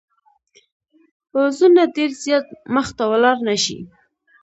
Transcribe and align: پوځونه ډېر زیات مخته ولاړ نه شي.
پوځونه 1.31 1.81
ډېر 1.95 2.11
زیات 2.23 2.47
مخته 2.75 3.03
ولاړ 3.11 3.37
نه 3.47 3.55
شي. 3.63 3.77